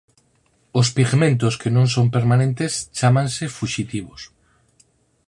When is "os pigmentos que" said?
0.79-1.73